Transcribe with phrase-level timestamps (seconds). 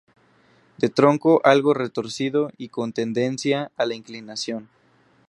[0.79, 4.67] De tronco algo retorcido y con tendencia a la inclinación.